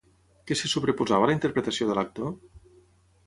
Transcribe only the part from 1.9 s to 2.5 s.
de l'actor?